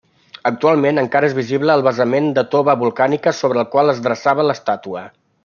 Actualment 0.49 0.99
encara 1.01 1.29
és 1.31 1.35
visible 1.39 1.75
el 1.81 1.85
basament 1.87 2.31
de 2.39 2.45
tova 2.55 2.75
volcànica 2.85 3.35
sobre 3.43 3.63
el 3.65 3.69
qual 3.77 3.95
es 3.95 4.01
dreçava 4.09 4.49
l'estàtua. 4.51 5.07